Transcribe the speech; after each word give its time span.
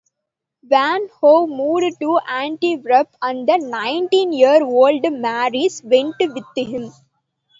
Van 0.63 1.07
Hove 1.19 1.47
moved 1.47 1.99
to 1.99 2.17
Antwerp 2.27 3.09
and 3.21 3.47
the 3.47 3.59
nineteen-year-old 3.59 5.03
Maris 5.13 5.83
went 5.83 6.15
with 6.19 6.43
him. 6.57 6.91